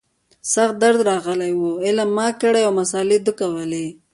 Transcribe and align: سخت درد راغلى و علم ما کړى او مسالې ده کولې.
سخت 0.53 0.75
درد 0.83 0.99
راغلى 1.09 1.49
و 1.55 1.61
علم 1.85 2.09
ما 2.17 2.27
کړى 2.41 2.61
او 2.67 2.71
مسالې 2.79 3.17
ده 3.25 3.31
کولې. 3.39 3.85